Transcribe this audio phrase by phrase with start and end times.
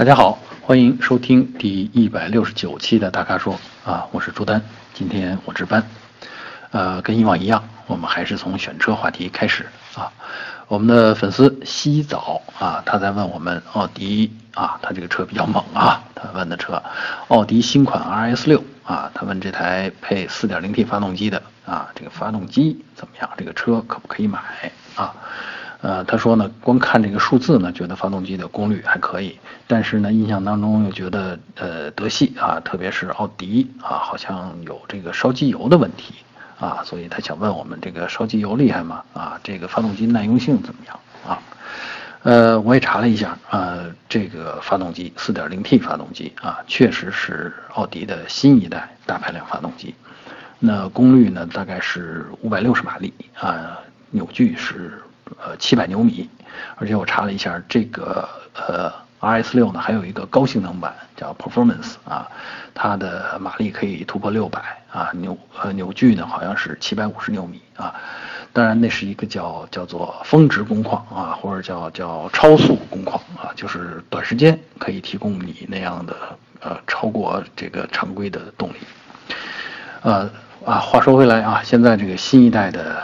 [0.00, 4.62] 大家好，欢迎收听第一百六十九期的大咖说啊，我是朱丹，
[4.94, 5.86] 今天我值班。
[6.70, 10.10] 呃，跟以往一样，我们还是从选车话题开始啊。
[10.68, 16.82] 我们的粉丝西早啊，他在问我们奥迪啊，他这个车比较猛啊，他问的车，
[17.28, 23.28] 奥迪新款 RS 六啊，他问这台配 4.0T 发动机的啊，这个发动机怎么样？
[23.36, 24.40] 这个车可不可以买
[24.94, 25.14] 啊？
[25.82, 36.14] 呃，他说呢，光看这个数字呢，觉得发动机的功率还可以，但是呢，印象当中又觉得呃德系啊，特别是奥迪啊，好像有这个烧机油的问题。
[36.60, 39.02] 啊，所以他想问我们这个烧机油厉害吗？
[39.14, 41.00] 啊，这个发动机耐用性怎么样？
[41.26, 41.40] 啊，
[42.22, 49.94] 呃，我也查了一下，呃，这个发动机 4.0T 发动机啊，确实是奥迪的新一代大排量发动机，
[50.58, 53.78] 那功率呢大概是560马力啊，
[54.10, 55.00] 扭矩是
[55.38, 56.28] 呃700牛米，
[56.76, 58.92] 而且我查了一下这个呃。
[59.22, 62.26] RS 六呢，还有一个高性能版叫 Performance 啊，
[62.72, 67.94] 它的马力可以突破六百啊，扭呃扭矩呢好像是七百五十牛米啊，
[68.54, 76.16] 当然那是一个叫叫做峰值工况啊，或者叫叫超速工况啊，就是短时间可以提供你那样的
[76.60, 78.76] 呃超过这个常规的动力。
[80.00, 80.30] 呃
[80.64, 83.02] 啊，话说回来啊，现在这个新一代的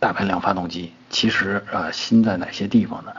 [0.00, 3.12] 大排量发动机，其实啊新在哪些地方呢？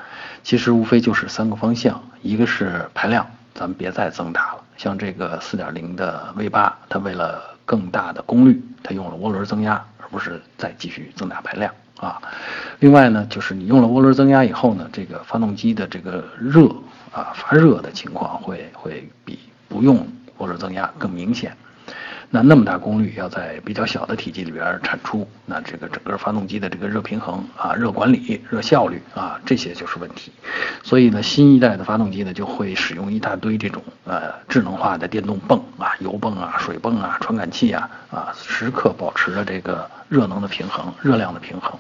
[0.44, 4.64] 其实无非就是三个方向，一个是排量，咱们别再增大了。
[4.76, 12.20] 像这个4.0的 V8，它为了更大的功率，它用了涡轮增压，而不是再继续增大排量啊。
[12.80, 16.66] 另外呢，就是你用了涡轮增压以后呢，这个发动机的这个热
[17.14, 19.38] 啊发热的情况会会比
[19.70, 19.98] 不用
[20.40, 21.56] 涡轮增压更明显。
[22.34, 30.32] 那那么大功率要在比较小的体积里边产出，那这个整个发动机的这个热平衡啊、热管理、热效率啊，这些就是问题。
[30.82, 41.78] 所以呢，新一代的发动机呢就会使用一大堆这种呃智能化的电动泵啊、油泵啊、水泵啊、传感器啊啊，时刻保持着这个热能的平衡、热量的平衡。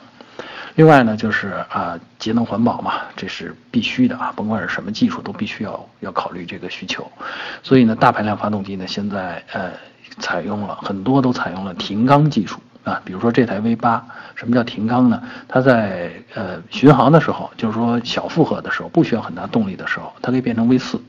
[0.75, 7.09] 另外呢，就是啊节能环保嘛，这是必须的啊，甭管是什么技术都必须要要考虑这个需求。
[7.63, 9.71] 所以呢，大排量发动机呢现在呃。
[10.19, 14.03] 采用了很多都采用了停缸技术啊，比如说这台 V 八，
[14.35, 15.21] 什么叫停缸呢？
[15.47, 21.01] 它在呃巡航的时候，就是说小负荷的时候，不需要很大动力的时候，它可以变成 V 四，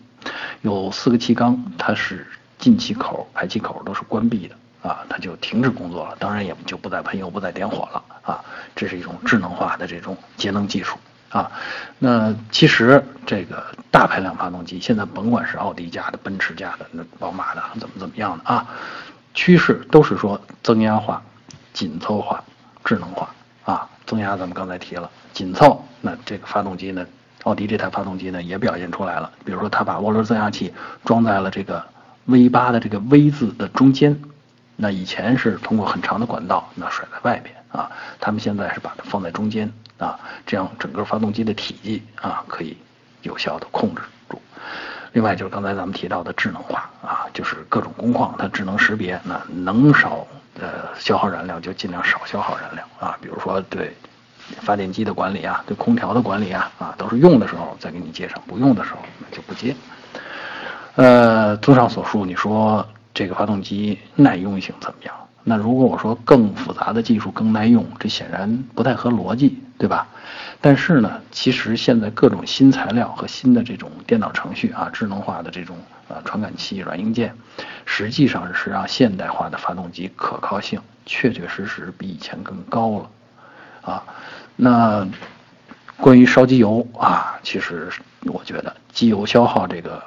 [0.61, 2.27] 有四个气缸，它是
[2.59, 4.55] 进气口、排气口都是关闭的
[4.89, 8.41] 啊，它就停止工作了，当然也就不再喷油、不再点火了啊，
[8.77, 10.99] 这是一种智能化的这种节能技术。
[11.33, 11.51] 啊，
[11.99, 18.67] 那其实这个大排量发动机现在甭管是奥迪家的、奔驰家的、那宝马的怎么怎么样的啊，
[19.35, 21.23] 趋势都是说增压化、
[21.73, 22.45] 紧凑化、
[22.85, 23.35] 智能化
[23.65, 23.89] 啊。
[24.05, 27.07] 增压咱们刚才提了，紧凑那这个发动机呢，
[27.45, 29.31] 奥迪这台发动机呢也表现出来了。
[29.43, 31.83] 比如说它把涡轮增压器装在了这个
[32.27, 34.21] V 八的这个 V 字的中间，
[34.77, 39.73] 那以前是通过很长的管道那甩在外边啊，他们现在是把它放在中间。
[39.99, 42.77] 啊，这样整个发动机的体积啊可以
[43.21, 44.43] 有效的控制住。
[45.13, 50.27] 另外就是刚才咱们提到的智能化啊，就是各种工况它智能识别，那能少
[50.59, 53.17] 呃消耗燃料就尽量少消耗燃料啊。
[53.23, 53.97] 比如说对
[54.63, 58.99] 发电机的管理啊，对空调的管理啊，啊都是用的时候再给你接上，不用的时候
[59.31, 59.77] 就不接。
[60.97, 62.85] 呃，综上所述，你说
[63.15, 65.15] 这个发动机耐用性怎么样？
[65.45, 70.07] 那如果我说更复杂的技术更耐用，这显然不太合逻辑，对吧？
[70.61, 75.77] 但是呢，其实现在各种新材料和新的这种电脑程序啊，智能化的这种
[76.09, 77.35] 啊传感器、软硬件，
[77.85, 83.11] 实际上是让现代化的发动机可靠性确确实实比以前更高了，
[83.93, 84.05] 啊，
[84.55, 85.05] 那
[85.97, 87.91] 关于烧机油啊，其实
[88.27, 90.01] 我觉得机油消耗这个。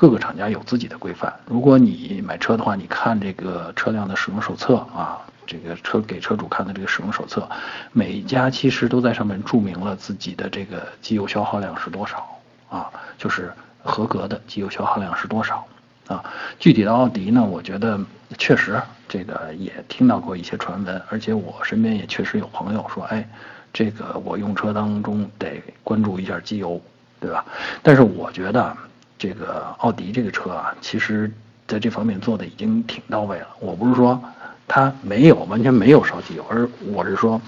[0.00, 1.34] 各个厂家有自己的规范。
[1.44, 7.48] 如果你买车的话，你看这个车辆的使用手册啊，这个车给车主看的这个使用手册，
[7.90, 12.24] 每家其实都在上面注明了自己的这个机油消耗量是多少
[12.70, 12.88] 啊，
[13.18, 15.66] 就是合格的机油消耗量是多少
[16.06, 16.22] 啊。
[16.60, 17.98] 具体的奥迪呢，我觉得
[18.38, 23.28] 确实这个也听到过一些传闻，而且我身边也确实有朋友说，哎，
[23.72, 26.80] 这个我用车当中得关注一下机油，
[27.18, 27.44] 对吧？
[27.82, 28.76] 但是我觉得。
[29.18, 31.30] 这个奥迪这个车啊，其实
[31.66, 33.48] 在这方面做的已经挺到位了。
[33.60, 34.22] 我不是说
[34.66, 37.40] 它没有完全没有烧机油，而我是说，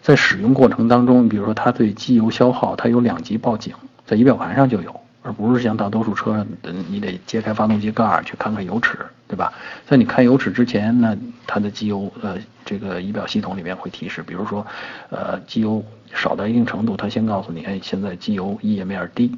[0.00, 3.74] 在使用过程当中，比如说它对机油消耗，它有两级报警，
[4.06, 6.46] 在仪表盘上就有，而不是像大多数车，
[6.88, 8.96] 你得揭开发动机盖去看看油尺，
[9.26, 9.52] 对吧？
[9.86, 11.16] 在你看油尺之前，那
[11.46, 14.66] 它的机油呃这个仪表系统里面会提示，比如说
[15.10, 15.84] 呃机油
[16.14, 19.36] 少到一定程度，它先告诉你，哎，现在机油液面低。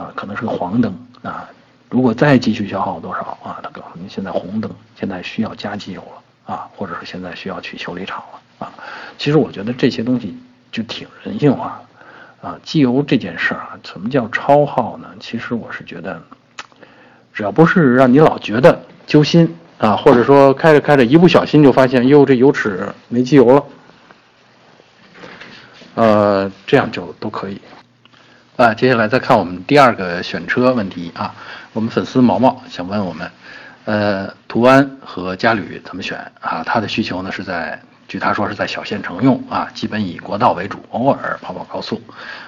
[0.00, 1.46] 啊，可能是个黄灯啊，
[1.90, 8.72] 如果再继续消耗多少啊，他告诉你现在红灯，现在需要加机油了啊，或者说现在需要去修理厂了啊。
[9.18, 10.34] 其实我觉得这些东西
[10.72, 11.82] 就挺人性化
[12.40, 12.58] 的啊。
[12.62, 15.06] 机油这件事儿啊，什么叫超耗呢？
[15.20, 16.22] 其实我是觉得，
[17.34, 23.64] 只要不是让你老觉得揪心啊，或者说开着开着一不小心就发现哟这油尺没机油了，
[25.96, 27.60] 呃，这样就都可以。
[28.60, 31.34] 啊，接下来再看我们第二个选车问题啊。
[31.72, 33.30] 我们粉丝毛毛想问我们，
[33.86, 36.62] 呃，途安和嘉旅怎么选啊？
[36.66, 42.02] 他的需求呢是在，据他说是在小县城用啊，基本以国道为主，偶尔跑跑高速，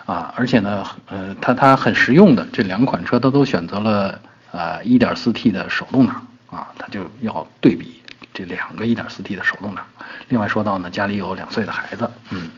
[0.05, 4.20] 啊，而且呢，呃，他他很实用的这两款车他都选择了
[4.50, 8.03] 啊 1.4T 的手动挡啊，他就要对比
[8.34, 9.84] 这两个 1.4T 的手动挡。
[10.29, 12.50] 另外说到呢，家里有两岁的孩子，嗯，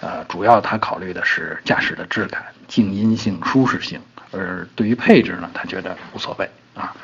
[0.00, 2.44] 呃，主要他考虑的是驾驶的质感。
[2.68, 3.98] 静音性、舒适性，
[4.30, 6.94] 而对于配置呢，他觉得无所谓啊。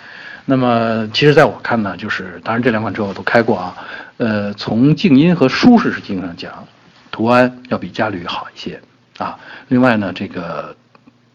[0.45, 3.75] 那么，其实在我看呢，就是当然这两款车我都开过啊。
[4.19, 6.67] 呃，从静音和舒适性上讲，
[7.11, 8.79] 途安要比家旅好一些
[9.17, 9.39] 啊。
[9.69, 10.77] 另外呢，这个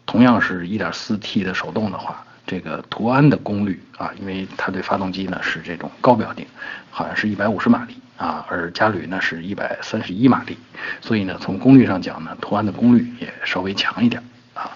[0.05, 6.43] 同样是一点四 T 的手动的话，这个途安的功率啊，因为它对发动机呢是这种高标定，
[6.89, 10.57] 好像是一百五十马力啊，而嘉旅呢是一百三十一马力，
[10.99, 14.19] 所以呢，从功率上讲呢，途安的功率也稍微强一点。
[14.55, 14.71] 啊，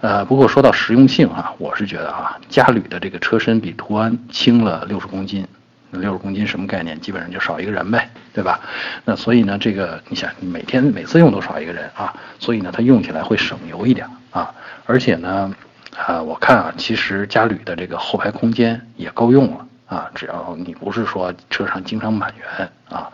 [0.00, 5.46] 呃，不过说到实用性啊，我是觉得啊，嘉旅的这个车身比途安轻了六十公斤，
[5.92, 7.00] 六十公斤什么概念？
[7.00, 8.60] 基本上就少一个人呗，对吧？
[9.04, 14.52] 那所以呢，这个你想每天每次用都少一个人啊，所以呢，它用起来会省油一点啊，
[14.86, 15.54] 而且呢，
[15.96, 23.08] 啊，我看啊，其实嘉旅的这个后排空间也够用了啊，只要你不是说车上经常满员啊。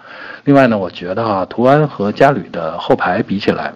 [0.45, 3.73] 另外呢，我觉得啊，途安和嘉旅的后排比起来。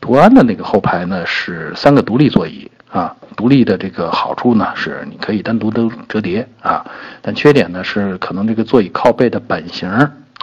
[0.00, 6.86] 途安的那个后排呢是三个独立座椅啊，独立的这个好处呢是你可以单独都折叠啊，
[7.20, 9.90] 但缺点呢是可能这个座椅靠背的版型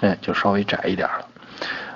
[0.01, 1.25] 哎就稍微窄一点了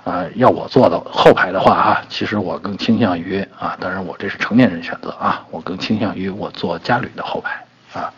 [0.08, 0.26] 啊。
[0.36, 8.14] 要我坐到后排的话啊，其实我更倾向于啊，当然我这是成年人选择啊，我更倾向于我坐嘉旅的后排啊。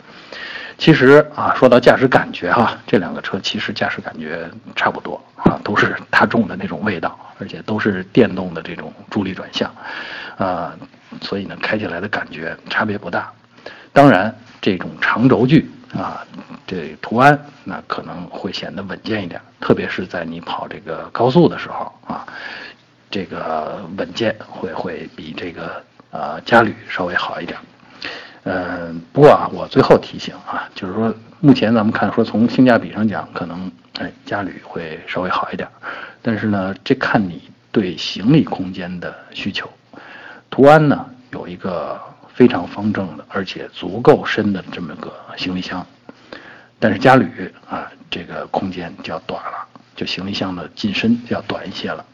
[0.78, 9.70] 其实啊，说到驾驶感觉哈，这两个车其实驾驶感觉差不多啊，都是大众的那种味道，而且都是电动的这种助力转向，
[10.38, 10.72] 啊，
[11.20, 13.30] 所以呢，开起来的感觉差别不大。
[13.92, 16.24] 当然，这种长轴距啊，
[16.66, 22.24] 这途安那可能会显得稳健一点，特别是在你跑这个高速的时候啊，
[23.10, 27.58] 这个稳健会会比这个呃嘉旅稍微好一点。
[28.44, 35.68] 嗯，不过啊，我最后提醒啊，就是说，目前咱们看说从性价比上讲，可能哎，嘉旅会稍微好一点，
[36.22, 39.68] 但是呢，这看你对行李空间的需求。
[40.48, 42.00] 途安呢有一个
[42.34, 45.86] 非常方正的，而且足够深的这么个行李箱，
[46.78, 52.04] 但是嘉旅啊，这个空间就要短了，就行李箱的进深就要短一些了。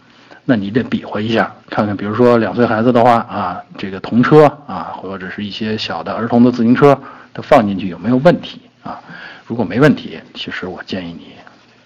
[0.45, 6.97] 那你得比划一下，看看，比如说两岁孩子的话啊，这个童车啊，或者是一些小的儿童的自行车，
[7.35, 9.01] 它放进去有没有问题啊？
[9.47, 11.33] 如果没问题，其实我建议你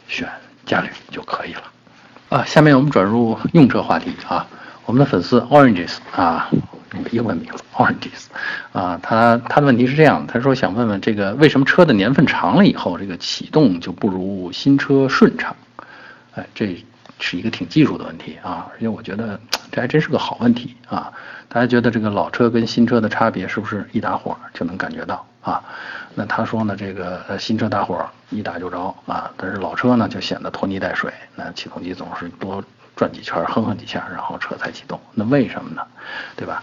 [0.09, 0.29] 选
[0.67, 1.63] 嘉旅就可以了。
[2.29, 4.47] 啊，下面我们转入用车话题啊，
[4.85, 6.51] 我们的粉丝 Oranges 啊，
[7.11, 8.27] 英文名字 Oranges
[8.73, 15.55] 啊，他他的问题是这样，他说想问问这个为什么车的年份长了以后，这个启动就不如新车顺畅？
[16.35, 16.85] 哎，这。
[17.23, 19.39] 是一个挺技术的问题啊，而且我觉得
[19.71, 21.13] 这还真是个好问题啊。
[21.51, 25.63] 大家觉得这个老车跟新车的差别是不是一打火就能感觉到啊？
[26.15, 32.65] 那他说呢，这个新车打火一打就着啊，但是老车呢就显得拖泥带水，那启动机总是多
[33.01, 35.01] 转几圈，哼哼几下，然后车才启动。
[35.15, 35.83] 那为什么呢？
[36.37, 36.63] 对吧？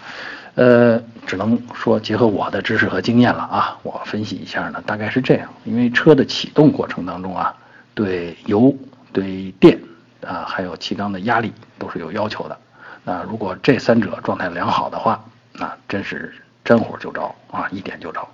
[0.53, 7.55] 呃，只能说结合我的知识和经验了啊，我分析一下呢，大概是这样，因为车的启动过程当中啊，
[7.95, 8.71] 对油、
[9.11, 9.79] 对电。
[10.21, 12.57] 啊，还有气缸的压力都是有要求的。
[13.03, 18.27] 那如果这三者状态良好的话，那真是真火就着啊，一点就着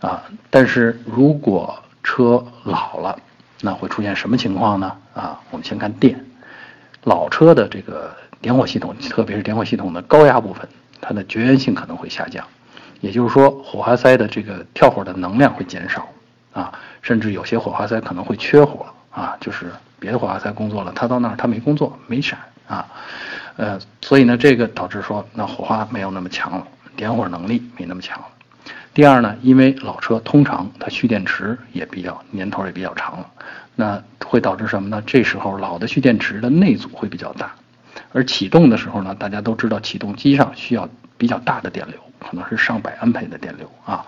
[0.00, 0.22] 啊。
[0.50, 3.18] 但是如果车老了，
[3.60, 4.96] 那会出现什么情况呢？
[5.14, 6.22] 啊，我们先看电，
[7.08, 10.68] 老车的这个点火系统，特别是点火系统的高压部分，
[11.00, 12.46] 它的绝缘性可能会下降，
[13.00, 16.06] 也就是说火花塞的这个跳火的能量会减少
[16.52, 16.72] 啊，
[17.02, 19.72] 甚至有些火花塞可能会缺火啊，就是。
[20.00, 22.38] 别的火花塞工作了，它到那儿它没工作，没闪
[22.68, 22.86] 啊，
[23.56, 28.26] 呃，所以呢，这个导致说那火花没有那么强了，点火能力没那么强了。
[28.94, 33.26] 第二呢，因为老车通常它蓄电池也比较年头也比较长了，
[33.80, 35.00] 那会导致什么呢？
[35.06, 37.54] 这时候老的蓄电池的内阻会比较大，
[38.12, 44.04] 而启动的时候呢，大家都知道启动机上需要比较大的电流，可能是上百安培的电流啊，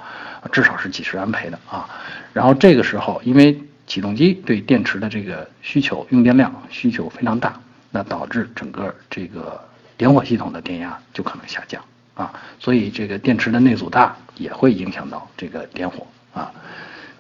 [0.51, 1.89] 至少是几十安培的啊。
[2.33, 7.55] 然后这个时候，因为启动机对电池的这个需求用电量需求非常大，
[7.93, 9.63] 那导致整个这个
[9.97, 11.81] 点火系统的电压就可能下降
[12.15, 12.33] 啊。
[12.59, 16.51] 所以这个电池的内阻大也会影响到这个点火啊。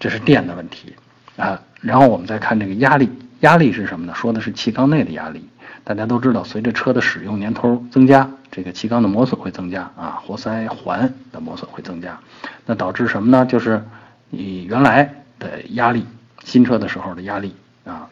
[0.00, 0.96] 这是电的问题
[1.40, 1.60] 啊。
[1.80, 4.14] 然后我们再看这个压力，压力是什么呢？
[4.14, 5.48] 说的是气缸内的压力。
[5.82, 12.20] 大家都知道，随着车的使用年头增加，这个气缸的磨损会增加啊，活塞环的磨损会增加，
[12.66, 13.46] 那导致什么呢？
[13.46, 13.82] 就是
[14.28, 16.04] 你原来的压力，
[16.44, 17.56] 新车的时候的压力
[17.86, 18.06] 啊，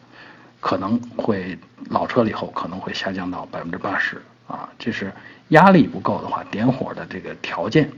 [0.59, 1.57] 可能会
[1.89, 5.13] 老车了以后可能会下降到百分之八十啊，这是
[5.49, 7.89] 压力不够的话，点火的这个条件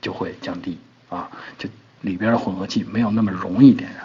[0.00, 1.68] 就会降低啊，就
[2.02, 4.04] 里边的混合气没有那么容易点燃。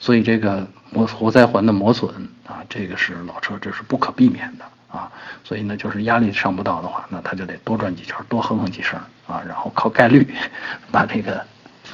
[0.00, 2.10] 所以这个磨活塞环的磨损
[2.46, 4.64] 啊，这个是老车，这是不可避免的
[4.96, 5.10] 啊。
[5.44, 10.26] 所以呢，就是压力上不到的话，那他就得多转几圈，多哼哼几声啊，然后靠概率
[10.92, 11.44] 把这个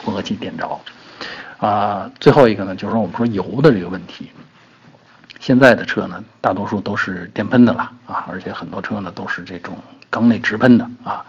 [0.04, 0.80] 混合气点着。
[1.58, 4.30] 啊，最后一个呢，就是说我们说油的这个问题。
[5.40, 9.76] 现在的车呢，大多数都是电喷的了啊，而且很多车呢都是这种
[10.10, 11.24] 缸内直喷的啊。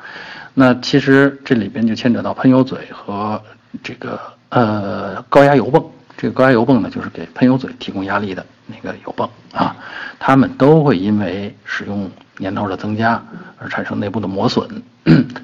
[0.54, 3.42] 那其实这里边就牵扯到喷油嘴和
[3.84, 5.84] 这个呃高压油泵。
[6.18, 9.76] 这个高压油泵呢，就是给喷油嘴提供压力的那个油泵啊，
[10.20, 13.22] 它们都会因为使用年头的增加
[13.58, 14.68] 而产生内部的磨损，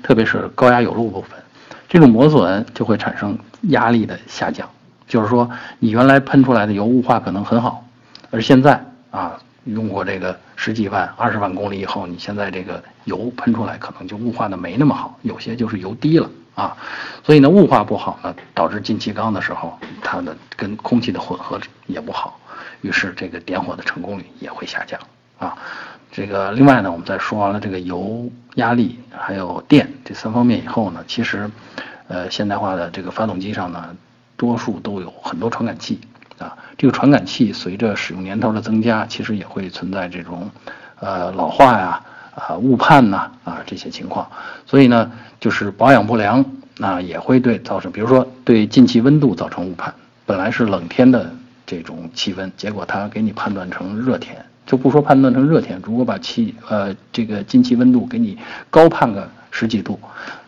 [0.02, 1.32] 特别是高压油路部分，
[1.88, 4.68] 这种磨损就会产生压力的下降。
[5.08, 5.50] 就是说，
[5.80, 7.86] 你原来喷出来的油雾化可能很好，
[8.30, 16.30] 而现在啊，用过这个十几万、二十万公里以后，你现在这个油喷出来可能就雾化的没那么好，有些就是油低了。
[16.54, 16.76] 啊，
[17.24, 22.38] 所以呢，雾化不好呢，导致进气缸的时候，它的跟空气的混合也不好，
[22.82, 25.00] 于是这个点火的成功率也会下降
[25.40, 25.58] 啊。
[26.12, 31.50] 这个另外呢，我们在说完了这个油、压力还有电这三方面以后呢，其实，
[32.10, 33.96] 呃，现代化的这个发动机上呢，
[34.36, 36.02] 多数都有很多传感器
[36.44, 36.58] 啊。
[36.78, 40.50] 这个传感器随着使用年头的增加，其实也会存在这种，
[41.00, 42.02] 呃，老化呀。
[42.34, 44.26] 啊，误判呐，啊这些情况，
[44.66, 46.44] 所以呢，就是保养不良，
[46.78, 49.94] 那也会对造成，比如说对进气温度造成误判，
[50.26, 51.30] 本来是冷天的
[51.66, 58.38] 这种气温，结果它给你判断成热天，就不说判断成热天，如果把气呃这个进气温度给你
[58.70, 60.00] 高判个十几度，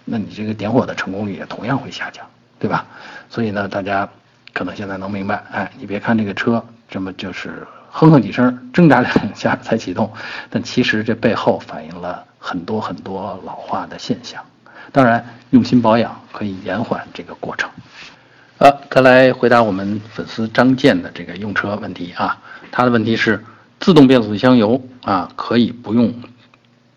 [0.05, 2.25] 那你这个点火的成功率也同样会下降，
[2.59, 2.85] 对吧？
[3.29, 4.09] 所以呢，大家
[4.53, 7.65] 可能现在能明白，哎，你别看这个车这么就是。
[7.95, 10.11] 哼哼几声，挣扎两 下才启动，
[10.49, 14.43] 但其实这背后反映了很多很多老化的现象。
[14.91, 17.69] 当然，用心保养可以延缓这个过程。
[18.57, 22.35] 呃，再来回答我们粉丝张健的这个用车问题啊，
[22.71, 23.45] 他的问题是：
[23.79, 26.11] 自动变速箱油啊，可以不用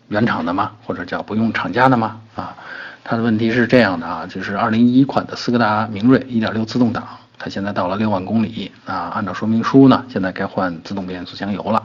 [0.09, 0.73] 原厂的吗？
[0.87, 2.19] 或者叫不用厂家的吗？
[2.37, 2.57] 啊，
[3.05, 7.07] 他的问题是这样的啊，就是2011款的斯柯达明锐1.6自动挡。
[7.39, 11.83] 它现在到了六万公里啊，按照说明书呢，现在该换自动变速箱油了，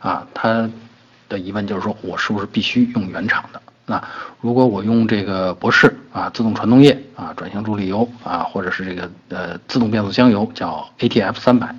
[0.00, 0.68] 啊，他
[1.28, 3.62] 的疑问就是说我是不是必须用原厂的？
[3.86, 4.00] 那
[4.40, 11.74] 如果我用这个博世啊自动传动液啊转向助力油啊，或者是这个呃自动变速箱油叫 ATF 三百，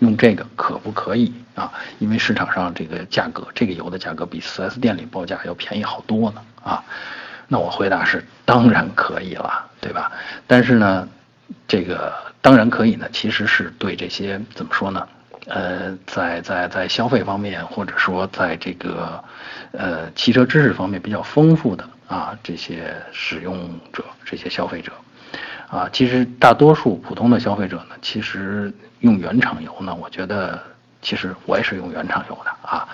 [0.00, 1.70] 用这个可不可以啊？
[1.98, 6.82] 因为市场上这个价格，这个油的价格比 4S 店里报价要便宜好多呢啊。
[7.48, 10.10] 那我回答是当然可以了，对吧？
[10.46, 11.06] 但是呢，
[11.68, 12.12] 这个。
[12.46, 15.04] 当然可以呢，其实是对这些怎么说呢？
[15.48, 19.24] 呃，在在在消费方面，或者说在这个
[19.72, 24.92] 呃汽车知识方面比较丰富的啊这些使用者、这些消费者，
[25.68, 30.62] 啊，其实大多数普通的消费者呢，其实用原厂油呢，我觉得
[31.02, 32.86] 其实我也是用原厂油的啊，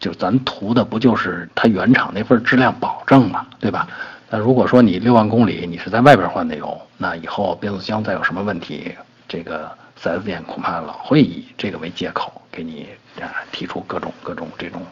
[0.00, 3.86] 就咱图的不就是它原厂那份质量保证嘛，对吧？
[4.30, 8.94] 那如果说你六万公里你是在外边换的油，那以后变速箱再有什么问题，
[9.26, 9.70] 这个
[10.02, 12.88] 4S 店恐怕老会以这个为借口给你
[13.20, 14.82] 啊提出各种各种这种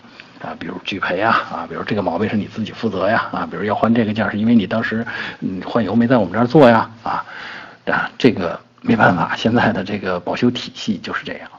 [0.41, 5.07] 啊，比如拒赔啊啊，比如这个毛病是你自己负责呀啊，比如要换这个件是因为你当时
[5.41, 7.25] 嗯换油没在我们这儿做呀啊
[7.87, 11.51] 啊，这个没办法，现在的这个保修体系就是这样。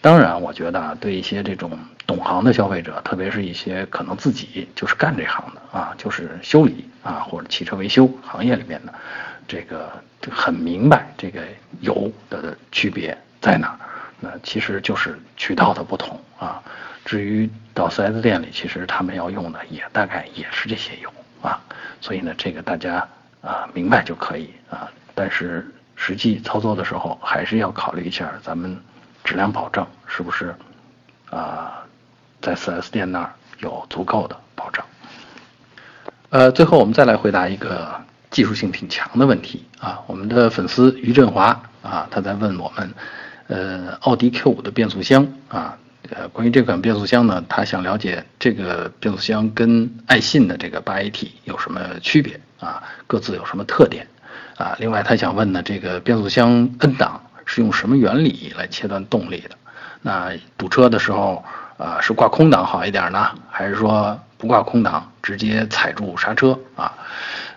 [0.00, 8.94] 当然，我觉得啊，对一些这种懂行的消费者，特别是一些可能自己就是干这行的啊，就是修理啊或者汽车维修行业里面的，
[9.48, 9.90] 这个
[10.30, 11.42] 很明白这个
[11.80, 13.78] 油的区别在哪儿。
[14.20, 16.62] 那其实就是渠道的不同啊。
[17.04, 21.60] 至于到 4S 店里，其实他们要用的也大概也是这些油啊。
[22.00, 23.06] 所以呢，这个大家
[23.40, 24.90] 啊明白就可以啊。
[25.14, 25.66] 但是
[25.96, 28.80] 实际操作的时候，还是要考虑一下咱们。
[29.26, 30.54] 质量保证是不是
[31.30, 31.82] 啊，
[32.40, 34.86] 在 4S 店那儿有足够的保障？
[36.30, 42.94] 呃，最后我们再来回答一个技术性挺强的问题啊，我们的粉丝于振华啊，他在问我们，
[43.48, 45.76] 呃，奥迪 Q5 的变速箱啊，
[46.10, 54.06] 呃，关于这款变速箱呢，他想了解这个变速箱跟爱信的这个八 AT 有什么区别啊，各自有什么特点
[54.56, 54.76] 啊？
[54.78, 59.56] 另外他想问呢，这个变速箱 N 档是用什么原理来切断动力的？
[60.02, 61.42] 那堵车的时候
[61.78, 64.20] 啊，是挂空挡好一点呢，还是说？
[64.38, 66.92] 不挂空挡，直接踩住刹车啊，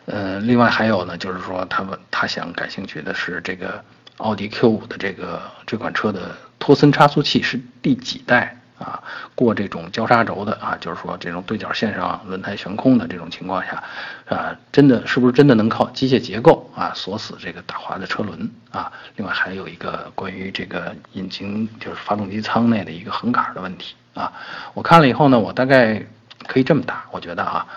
[0.05, 3.83] 呃，另外还有呢，就是说他们他想感兴趣的是这个
[4.15, 9.03] 奥迪 Q 五的这个这款车的托森差速器是第几代啊？
[9.35, 13.83] 过这种交叉轴的啊，就是说这种对角线上轮胎悬空的这种情况下
[14.27, 18.91] 啊，真的是不是真的能靠机械结构啊锁死这个打滑的车轮啊？
[19.15, 24.33] 另外还有一个关于这个引擎就是发动机舱内的一个横杆的问题啊，
[24.73, 26.03] 我看了以后呢，我大概。
[26.47, 27.67] 可以这么打，我觉得啊，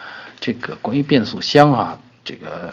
[0.41, 2.73] 这个关于变速箱啊，这个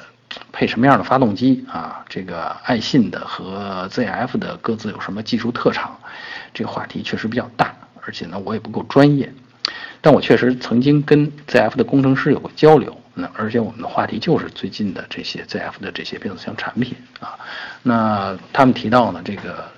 [0.54, 6.00] 配什么样的发动机啊，这个爱信的和 ZF 的各自有什么技术特长，
[6.54, 7.69] 这个话题确实比较大，
[8.10, 9.32] 而且呢我也不够专业，
[10.02, 17.38] 但我确实曾经跟 ZF 的工程师有过交流，那而且我们的话题就是最近的这些 ZF 的这些变速箱产品啊，
[17.84, 19.70] 那他们提到呢这个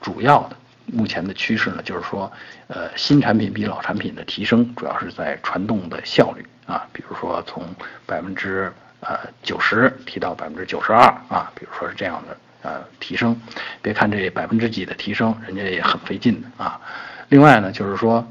[0.00, 0.56] 主要的。
[0.90, 2.32] 目前的趋势呢，就是说，
[2.68, 7.62] 呃，新产品比老产品的提升，主要是在传动的效率啊，比如说从
[8.06, 13.38] 百分之呃九十提到百分之九十二啊，比如说是这样的呃提升。
[13.82, 16.80] 别看这百分之几的提升，人家也很费劲的啊。
[17.28, 18.26] 另外呢，就是说，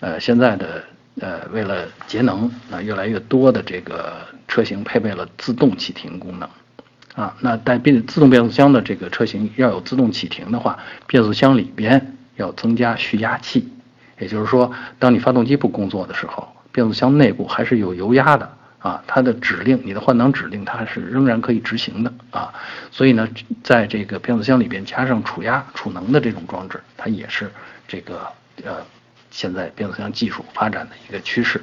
[0.00, 0.84] 呃，现在的
[1.20, 4.16] 呃为了节能啊，越来越多的这个
[4.48, 6.48] 车型配备了自动启停功能。
[7.14, 13.70] 啊，那带变自动变速箱的这个车型要有自动启停的话，变速箱里边要增加蓄压器，
[14.18, 22.50] 也就是说，当你发动机不工作的时候，变速箱内部还是有油压的啊，它的指令，你的换挡指令它是仍然可以执行的啊，
[22.90, 23.28] 所以呢，
[23.62, 27.52] 在这个变速箱里边加上储压储能的这种装置，它也是
[27.86, 28.26] 这个
[28.64, 28.76] 呃
[29.30, 31.62] 现在变速箱技术发展的一个趋势，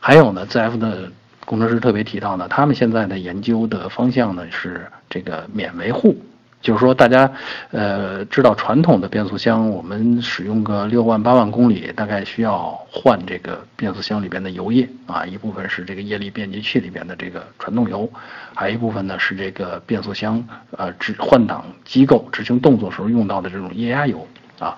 [0.00, 1.10] 还有呢，ZF 的。
[1.46, 6.20] 工程师特别提到呢，他们现在的研究的方向呢是这个免维护，
[6.60, 7.30] 就是说大家
[7.70, 18.10] 呃知道传统的变速箱，我们使用个六万八万公里，大概需要换这个变速箱里边的油液啊，一部分是这个液力变节器里边的这个传动油，
[18.52, 24.26] 还有一部分呢是这个变速箱呃执换挡机构执行动作时候用到的这种液压油
[24.58, 24.76] 啊，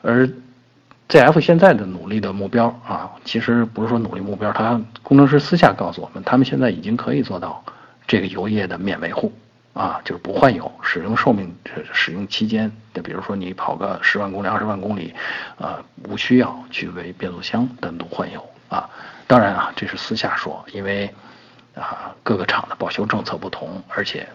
[0.00, 0.30] 而
[1.08, 7.62] ZF 现在的努力的目标啊，其实不是说努力目标，他工程师私下告诉我们，他们现在已经可以做到
[8.06, 9.32] 这个油液的免维护
[9.74, 11.54] 啊，就是不换油，使用寿命
[11.92, 15.14] 使用期间的，比如说你跑个十万公里、二十万公里，
[15.58, 18.88] 啊，无需要去为变速箱单独换油啊。
[19.26, 21.08] 当然啊，这是私下说，因为
[21.76, 24.26] 啊各个厂的保修政策不同，而且。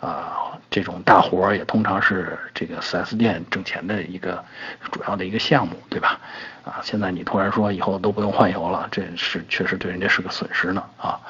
[0.00, 4.42] 啊，这种大活儿也通常是这个 4S 店挣钱的一个
[4.90, 6.18] 主要的一个项目，对吧？
[6.64, 11.20] 啊，现在你突然说以后都不用换油了，这是确实对人家是个损失呢啊。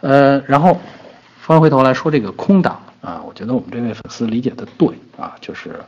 [0.00, 0.80] 呃，然后
[1.40, 5.80] 翻回头来说这个空挡啊，我觉得我们这位粉丝理解的对啊，就是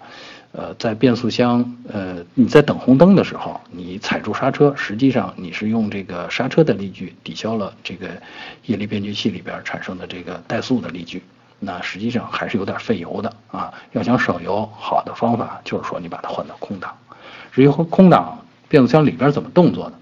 [0.53, 8.09] 呃，在变速箱呃你在等红灯的时候，你踩住刹车，实际上你是用这个刹车的力矩抵消了这个
[8.67, 11.23] 液力变矩器里边产生的这个怠速的力矩。
[11.65, 13.73] 那实际上还是有点费油的啊！
[13.93, 16.95] 要想省油，好的方法就是说你把它换到空档。
[17.53, 19.93] 至于空档变速箱里边怎么动作的，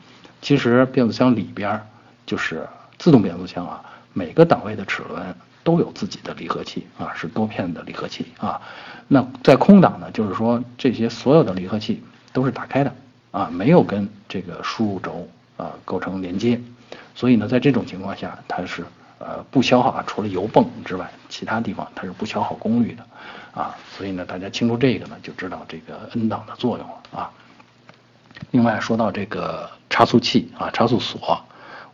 [0.40, 1.80] 其实变速箱里边
[2.26, 2.66] 就是
[2.98, 3.80] 自动变速箱啊，
[4.12, 8.60] 每个档位的齿轮都有自己的离合器啊，是多片的离合器啊。
[9.06, 12.92] 那在空档呢，就是说这些所有的离合器都是打开的
[13.30, 16.60] 啊，没有跟这个输入轴啊构成连接，
[17.14, 18.84] 所以呢，在这种情况下它是。
[19.24, 23.06] 呃，不消耗啊，除了油泵之外，其他地方它是不消耗功率的，
[23.60, 27.30] 啊，所以呢，大家清楚这个呢，就知道这个 N 档的作用了啊。
[28.50, 31.40] 另外说到这个差速器啊，差速锁，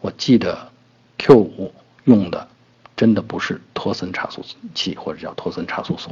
[0.01, 0.71] 我记得
[1.19, 1.71] Q5
[2.05, 2.49] 用的
[2.97, 4.43] 真的不是托森差速
[4.75, 6.11] 器或者叫托森差速锁，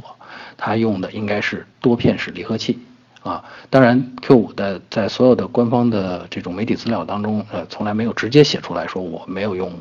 [0.55, 2.79] 它用的应该是多片式离合器
[3.23, 3.43] 啊。
[3.71, 9.71] 当然，Q5 的在所有的官方的这种媒体资料当中，呃，从来没有直接写出来说我没有用。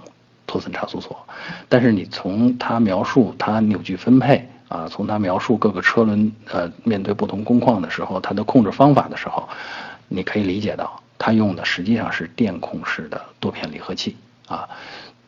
[0.46, 1.26] 托森差速锁，
[1.68, 9.48] 但是你从它描述它扭矩分配啊，从它描述各个车轮呃面对不同工况的时候，它的控制方法的时候，
[10.08, 14.16] 你可以理解到它用的实际上是电控式的多片离合器
[14.48, 14.68] 啊。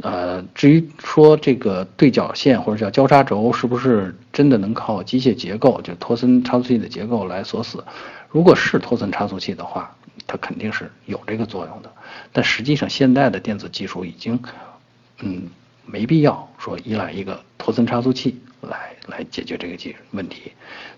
[0.00, 7.82] 呃，至于说这个对角线或者叫交叉轴是不是真的能靠机械结构，就托森差速器的结构来锁死？
[8.28, 9.92] 如果是托森差速器的话，
[10.28, 11.90] 它肯定是有这个作用的。
[12.32, 14.40] 但实际上现在的电子技术已经。
[15.20, 15.48] 嗯，
[15.86, 20.52] 没必要说依赖一个托森差速器来来解决这个技问题。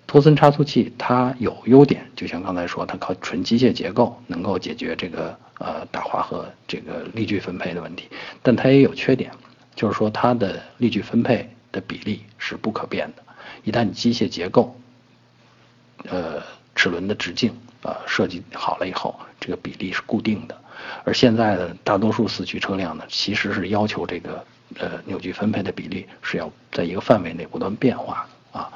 [0.06, 8.08] 托森差速器它有优点，就像刚才说，它靠纯机械结构能够解决这个呃打滑和这个力矩分配的问题，
[8.42, 9.30] 但它也有缺点，
[9.76, 13.22] 就是说它的力矩分配的比例是不可变的，
[13.62, 14.76] 一旦机械结构，
[16.08, 16.42] 呃
[16.74, 17.52] 齿轮的直径
[17.82, 20.60] 啊设计好了以后，这个比例是固定的，
[21.04, 24.44] 而现在的大多数四驱车辆呢，其实是要求这个
[24.78, 28.70] 呃扭矩分配的比例是要在一个范围内不断变化啊。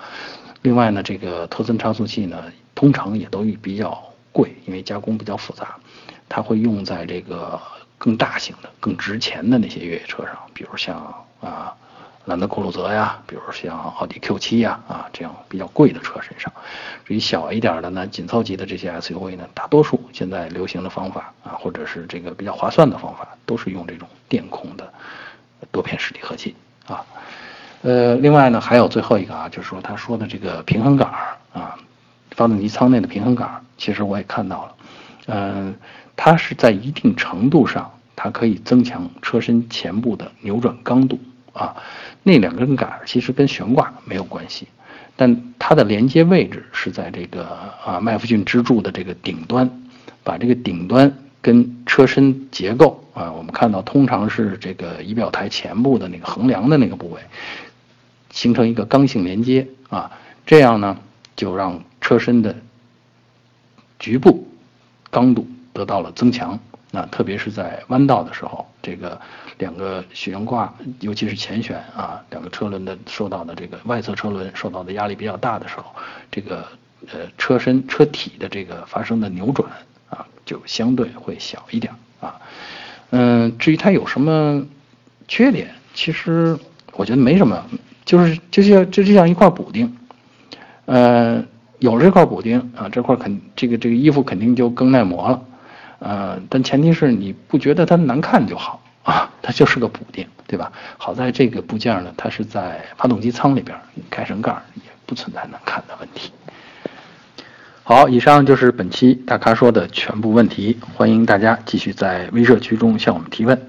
[0.63, 5.77] 另外呢，这个托森差速器呢，通常也都比较贵，因为加工比较复杂，
[6.29, 7.61] 它会用在这个
[7.99, 10.97] 更大型的、更值钱的那些越野车上，比如像
[11.41, 11.75] 啊
[12.27, 16.53] 兰德酷路泽呀，比如像奥迪 Q7 呀啊这样比较贵的车身上。
[17.05, 24.91] 至于小一点的呢，紧凑级的这些 SUV 呢，大多数现在流行的方法啊，或者是这个比较划算的方法，都是用这种电控的
[25.71, 26.55] 多片实体合器
[26.87, 27.05] 啊。
[27.83, 31.77] 呃，另外呢，还有最后一个啊，就是说他说的这个平衡杆儿啊，
[32.31, 34.75] 发动机舱内的平衡杆儿，其实我也看到了，
[35.27, 35.75] 嗯，
[36.17, 41.19] 它是在一定程度上，它可以增强车身前部的扭转刚度
[41.55, 41.75] 啊。
[42.23, 44.69] 那两根杆其实跟悬挂没有关系，
[45.17, 47.47] 但它的连接位置是在这个
[47.87, 49.71] 啊麦弗逊支柱的这个顶端，
[50.23, 57.21] 把这个顶端跟车身结构啊，我们看到通常是这个仪表台前部的那个横梁的那个部位。
[58.31, 60.11] 形成一个刚性连接啊，
[60.45, 60.99] 这样呢
[61.37, 62.57] 就让车身的
[64.01, 64.49] 局部
[65.09, 66.59] 刚度得到了增强。
[66.95, 69.21] 那特别是在弯道的时候，这个
[69.59, 75.87] 两个悬挂，尤其是前悬啊，两个车轮的受到的这个外侧车轮受到的压力比较大的时候，
[76.31, 76.65] 这个
[77.13, 79.69] 呃车身车体的这个发生的扭转
[80.09, 82.41] 啊，就相对会小一点啊。
[83.11, 84.65] 嗯，至于它有什么
[85.27, 86.57] 缺点，其实
[86.93, 87.67] 我觉得没什么。
[88.05, 89.97] 就是就像就就像一块补丁，
[90.85, 91.43] 呃，
[91.79, 95.43] 有了这块补丁啊，这块肯这个这个衣服肯定就更耐磨了，
[95.99, 100.73] 呃，但前提是你不觉得它难看就好啊，它就是个补丁，对吧？
[100.99, 103.77] 好在这个部件呢，它是在发动机舱里边，
[104.11, 106.31] 开绳盖也不存在难看的问题。
[107.83, 113.61] 好，以上就是本期大咖说的全部问题，欢迎大家继续在微社区中向我们提问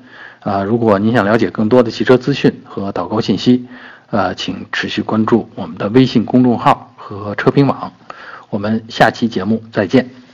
[0.41, 0.63] 啊！
[0.63, 3.67] 如果您想了解更多的汽车资讯和导购信息。
[4.11, 7.91] 呃，请持续关注我们的微信公众号和车评网，
[8.51, 10.24] 我们下期节目再见。